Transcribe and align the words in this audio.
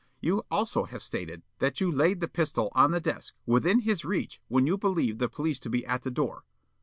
You 0.19 0.41
also 0.49 0.85
have 0.85 1.03
stated 1.03 1.43
that 1.59 1.79
you 1.79 1.91
laid 1.91 2.21
the 2.21 2.27
pistol 2.27 2.71
on 2.73 2.89
the 2.89 2.99
desk, 2.99 3.35
within 3.45 3.81
his 3.81 4.03
reach, 4.03 4.41
when 4.47 4.65
you 4.65 4.75
believed 4.75 5.19
the 5.19 5.29
police 5.29 5.59
to 5.59 5.69
be 5.69 5.85
at 5.85 6.01
the 6.01 6.09
door. 6.09 6.43